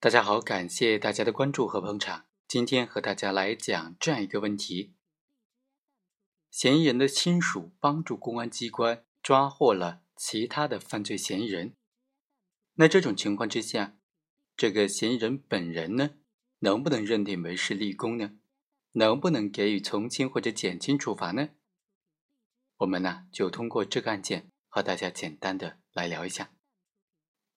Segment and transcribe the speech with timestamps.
[0.00, 2.26] 大家好，感谢大家的关注和捧场。
[2.46, 4.94] 今天和大家来讲这样一个问题：
[6.52, 11.74] 嫌疑人的亲属帮助公安机关抓获了其他的犯罪嫌疑人，
[12.74, 13.96] 那这种情况之下，
[14.56, 16.10] 这个嫌疑人本人呢，
[16.60, 18.38] 能不能认定为是立功呢？
[18.92, 21.48] 能不能给予从轻或者减轻处罚呢？
[22.76, 26.52] 我们呢，就通过这个案件和大家简单的来聊一下。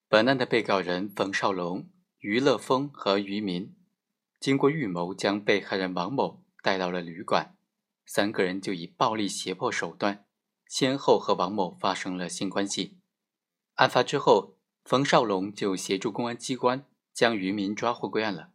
[0.10, 1.88] 本案的被告人冯绍龙、
[2.22, 3.76] 于乐峰和于民，
[4.40, 7.58] 经过预谋，将被害人王某带到了旅馆，
[8.06, 10.28] 三个人就以暴力胁迫手段，
[10.68, 13.00] 先后和王某发生了性关系。
[13.76, 18.52] 案发之后，冯绍龙就协助公安机关将于民抓获归案了。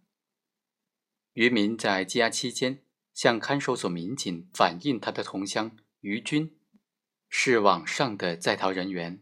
[1.33, 6.57] 于民在羁押期间，向看守所民警反映，他的同乡于军
[7.29, 9.21] 是网上的在逃人员。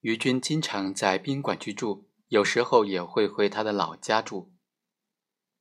[0.00, 4.52] 于军经常在宾馆居住，有时候也会回他的老家住。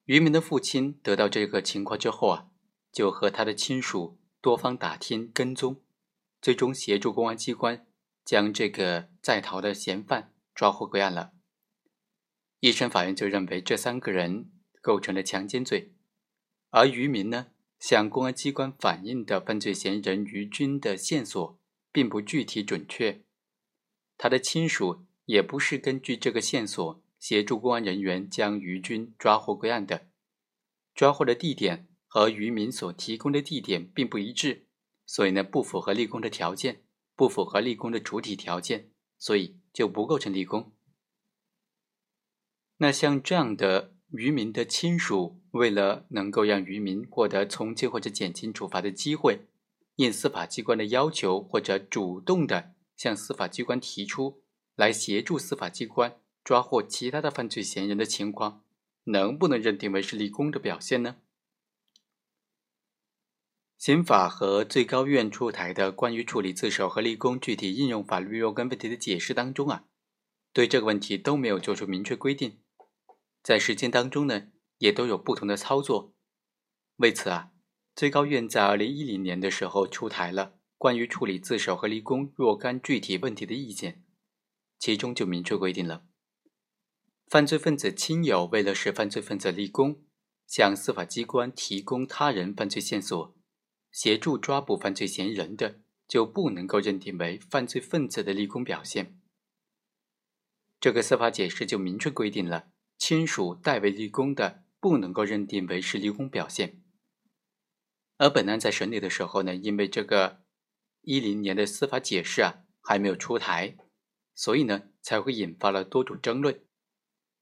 [0.05, 2.47] 渔民的父亲得到这个情况之后啊，
[2.91, 5.83] 就和他的亲属多方打听跟踪，
[6.41, 7.88] 最终协助公安机关
[8.23, 11.33] 将这个在逃的嫌犯抓获归案了。
[12.59, 14.52] 一审法院就认为这三个人。
[14.80, 15.91] 构成了强奸罪，
[16.69, 17.47] 而渔民呢
[17.78, 21.59] 向公安机关反映的犯罪嫌疑人于军的线索
[21.91, 23.25] 并不具体准确，
[24.17, 30.08] 他的亲属也不是根据这个线索协助公安人员将于军抓获归案的，
[30.95, 34.66] 抓获的地点和渔民所提供的地点并不一致，
[35.06, 36.81] 所以呢不符合立功的条件，
[37.16, 40.73] 不符合立功的主体条件，所以就不构成立功。
[42.78, 43.94] 那像这样的。
[44.14, 49.47] 渔民的亲属为了能够让渔民获得从轻或者减轻处罚的机会，
[49.97, 54.41] 应司法机关的要求或者主动的向司法机关提出
[54.78, 58.64] 来协助司法机关抓获其他的犯罪嫌疑人的情况，
[59.06, 61.17] 能不能认定为是立功的表现呢？
[63.78, 69.85] 刑法和最高院出台的关于处理自首和立功具体应用法律若干问题的解释当中啊，
[70.53, 72.59] 对这个问题都没有做出明确规定。
[73.44, 74.47] 在实践当中呢，
[74.78, 76.13] 也都有不同的操作。
[76.97, 77.51] 为此啊，
[77.96, 84.03] 最高院在二零一零年的时候出台了关于处理自首和立功若干具体问题的意见，
[84.79, 86.05] 其中就明确规定了，
[87.27, 90.03] 犯罪分子亲友为了使犯罪分子立功，
[90.45, 93.35] 向司法机关提供他人犯罪线索，
[93.91, 99.19] 协助抓捕犯罪嫌疑人的，就不能够认定为犯罪分子的立功表现。
[100.79, 102.69] 这个司法解释就明确规定了。
[102.99, 106.81] 亲属代为立功的，不能够认定为是立功表现。
[108.17, 110.41] 而本案在审理的时候呢，因为这个
[111.01, 113.77] 一零年的司法解释啊还没有出台，
[114.38, 116.62] 所以呢才会引发了多种争论。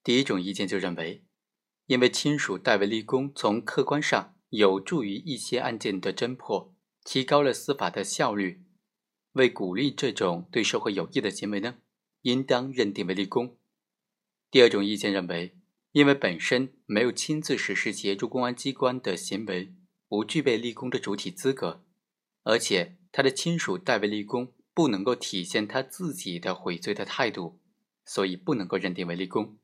[0.02, 1.26] 第一种意见就认为，
[1.88, 6.74] 因为亲属代为立功，从客观上有助于一些案件的侦破，
[7.04, 8.64] 提高了司法的效率，
[9.34, 11.76] 为鼓励这种对社会有益的行为呢，
[12.22, 13.58] 应当认定为立功。
[14.50, 15.58] 第二种意见认为，
[15.92, 19.74] 因为本身没有亲自实施协助公安机关的行为，
[20.08, 21.84] 不具备立功的主体资格，
[22.44, 27.59] 而且他的亲属代为立功，不能够体现他自己的悔罪的态度，
[28.06, 29.58] 所以不能够认定为立功。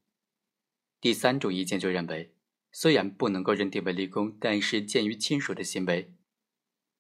[0.99, 2.33] 第三种意见就认为，
[2.71, 6.15] 虽然不能够认定为立功，但是鉴于亲属的行为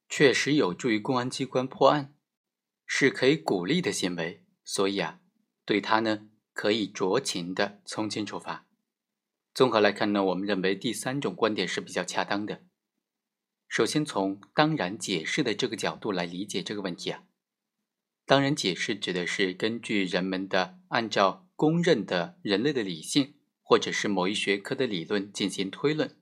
[0.07, 2.13] 确实有助于公安机关破案，
[2.85, 5.21] 是可以鼓励的行为，所以啊，
[5.65, 6.27] 对他呢。
[6.53, 8.67] 可以酌情的从轻处罚。
[9.53, 12.65] 综合来看呢，我们认为第三种观点是比较恰当的。
[13.69, 17.23] 首先从当然解释的这个角度来理解这个问题啊，
[18.25, 26.17] 当然解释指的是根据人们的按照公认的人类的理性，或者是某一学科的理论进行推论，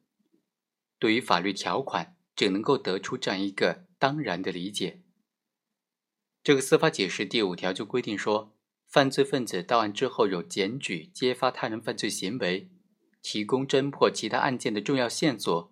[0.97, 5.01] 对于法律条款只能够得出这样一个当然的理解。
[6.43, 8.55] 这个司法解释第五条就规定说。
[8.91, 12.72] 犯罪分子到案之后，有检举、揭发他人犯罪行为，
[13.22, 15.72] 提供侦破其他案件的重要线索，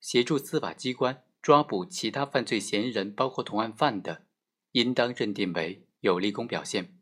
[0.00, 4.24] 协助司法机关抓捕其他犯罪嫌疑人，包括同案犯的，
[4.74, 6.98] 应当认定为有立功表现。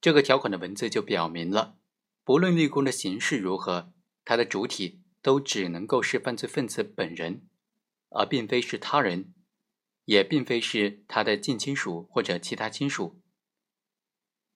[0.00, 1.78] 这个条款的文字就表明了，
[2.24, 3.92] 不论立功的形式如何，
[4.24, 7.46] 它的主体都只能够是犯罪分子本人，
[8.08, 9.34] 而并非是他人，
[10.06, 13.20] 也并非是他的近亲属或者其他亲属。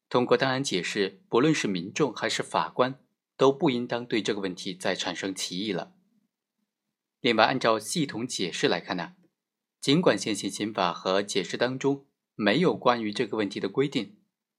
[0.09, 3.05] 通过当然解释，不论是民众还是法官，
[3.37, 5.93] 都不应当对这个问题再产生歧义了。
[7.21, 9.17] 另外，按照系统解释来看呢，
[9.87, 14.17] 尽管现行刑法和解释当中没有关于这个问题的规定，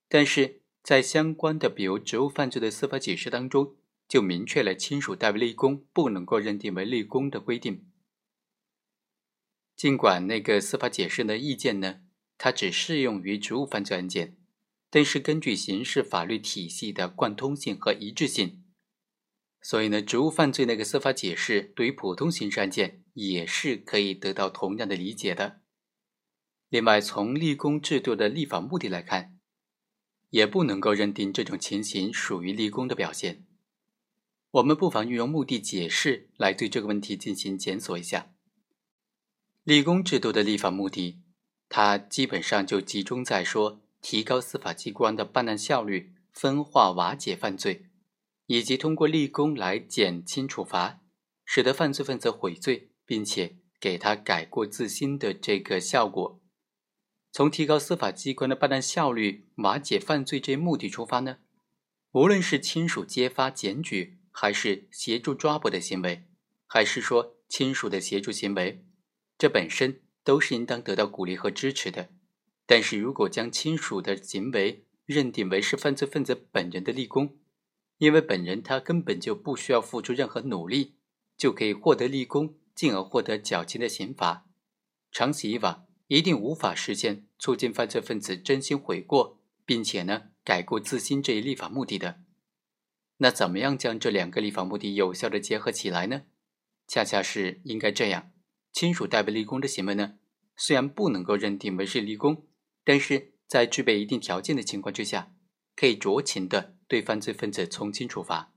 [0.07, 3.75] 但是在相关的比如职务犯罪的司法解释当中，
[4.07, 7.85] 就明确了亲属代为立功不能够认定为立功的规定。
[9.75, 12.00] 尽管那个司法解释的意见呢，
[12.38, 14.38] 它只适用于职务犯罪案件，
[14.89, 18.63] 但是根据刑事法律体系的贯通性和一致性，
[19.62, 25.62] 所以呢，职务犯罪那个司法解释对于普通刑事案件也是可以得到同样的理解的。
[26.69, 29.40] 另外，从立功制度的立法目的来看，
[30.30, 33.44] 也不能够认定这种情形属于立功的表现。
[34.52, 38.34] 我们不妨运用目的解释来对这个问题进行检索一下。
[39.63, 41.20] 立功制度的立法目的，
[41.68, 47.88] 它基本上就集中在说提高司法机关的办案效率、分化瓦解犯罪，
[48.46, 51.02] 以及通过立功来减轻处罚，
[51.44, 56.39] 使得犯罪分子悔罪，并且给他改过自新的这个效果。
[57.31, 61.38] 从提高司法机关的办案效率、瓦解犯罪这一目的出发呢，
[62.12, 66.25] 无论是亲属揭发检举，还是协助抓捕的行为，
[66.68, 68.86] 还是说亲属的协助行为。
[69.38, 72.10] 这本身都是应当得到鼓励和支持的，
[72.65, 77.38] 但是如果将亲属的行为认定为是犯罪分子本人的立功，
[78.00, 80.95] 因为本人他根本就不需要付出任何努力，
[81.38, 84.45] 就可以获得立功，进而获得较轻的刑罚，
[85.12, 92.21] 长此以往，一定无法实现促进犯罪分子真心悔过，并且呢改过自新这一立法目的的。
[93.18, 96.25] 那怎么样将这两个立法目的有效的结合起来呢？
[96.88, 98.31] 恰恰是应该这样。
[98.71, 100.19] 亲属代为立功的行为呢，
[100.56, 102.45] 虽然不能够认定为是立功，
[102.83, 105.33] 但是在具备一定条件的情况之下，
[105.75, 108.53] 可以酌情的对犯罪分子从轻处罚。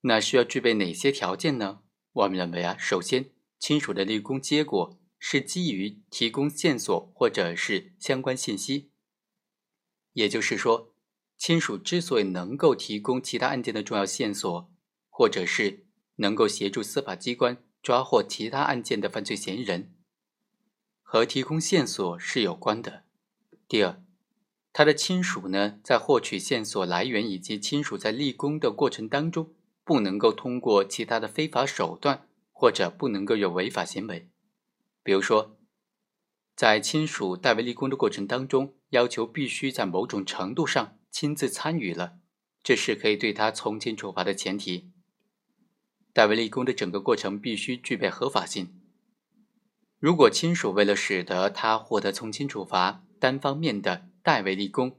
[0.00, 1.82] 那需要具备哪些条件呢？
[2.16, 8.90] 我们认为啊，首先，亲属的立功结果是基于提供线索或者是相关信息，
[10.14, 10.94] 也就是说，
[11.36, 14.72] 亲属之所以能够提供其他案件的重要线索，
[15.10, 15.84] 或者是
[16.16, 17.62] 能够协助司法机关。
[17.82, 19.94] 抓获其他案件的犯罪嫌疑人，
[21.02, 23.04] 和提供线索是有关的。
[23.68, 24.02] 第二，
[24.72, 29.54] 他的亲属呢，在获取线索来源以及亲属在立功的过程当中，
[29.86, 34.28] 不能够通过其他的非法手段，或者不能够有违法行为。
[35.04, 35.56] 比如说，
[36.56, 42.18] 在亲属代为立功的过程当中，要求必须在某种程度上亲自参与了，
[42.64, 44.90] 这是可以对他从轻处罚的前提。
[46.12, 48.80] 代为立功的整个过程必须具备合法性。
[50.00, 54.98] 如果亲属为了使得他获得从轻处罚，单方面的代为立功，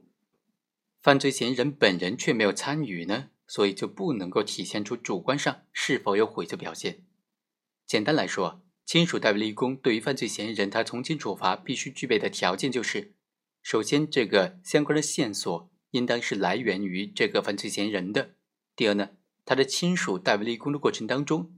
[1.01, 7.03] 犯罪嫌疑人本人却没有参与呢，所以就不能够体现出主观上是否有悔罪表现。
[7.85, 13.13] 简单来说，亲属代为立功对于犯罪嫌疑人他从轻处罚必须具备的条件就是：
[13.63, 18.35] 首先，这个相关的线索应当是来源于这个犯罪嫌疑人的；
[18.75, 19.09] 第二呢。
[19.49, 21.55] 他的亲属代为立功的过程当中，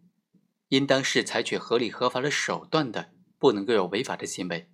[0.68, 3.10] 应当是采取合理合法的手段的，
[3.40, 4.70] 不能够有违法的行为。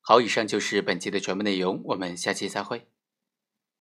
[0.00, 2.88] 好，以上就是本期的全部内容，我们下期再会。